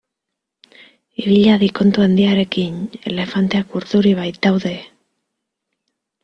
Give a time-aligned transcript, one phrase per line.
[1.23, 2.79] Ibil hadi kontu handiarekin
[3.11, 4.73] elefanteak urduri baitaude.